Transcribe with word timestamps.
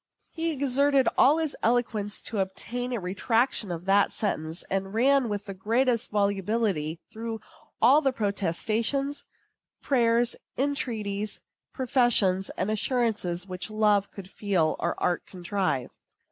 He 0.31 0.51
exerted 0.51 1.07
all 1.15 1.37
his 1.37 1.55
eloquence 1.61 2.23
to 2.23 2.39
obtain 2.39 2.91
a 2.91 2.99
retraction 2.99 3.69
of 3.71 3.85
that 3.85 4.11
sentence, 4.11 4.63
and 4.63 4.95
ran 4.95 5.29
with 5.29 5.45
the 5.45 5.53
greatest 5.53 6.09
volubility 6.09 6.99
through 7.11 7.39
all 7.83 8.01
the 8.01 8.11
protestations, 8.11 9.25
prayers, 9.79 10.35
entreaties, 10.57 11.39
professions, 11.71 12.49
and 12.57 12.71
assurances 12.71 13.45
which 13.45 13.69
love 13.69 14.09
could 14.09 14.27
feel 14.27 14.75
or 14.79 14.99
art 14.99 15.27
contrive. 15.27 15.91